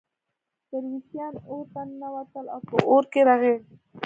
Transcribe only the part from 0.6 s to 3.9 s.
درویشان اورته ننوتل او په اور کې رغړېدل.